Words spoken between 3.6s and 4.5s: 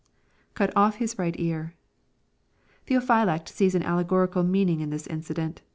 an allegorical